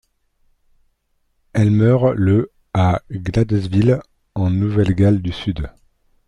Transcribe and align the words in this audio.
Elle 1.53 1.69
meurt 1.69 2.15
le 2.15 2.51
à 2.73 3.03
Gladesville, 3.11 3.99
en 4.33 4.49
Nouvelle-Galles 4.49 5.21
du 5.21 5.31
Sud. 5.31 5.69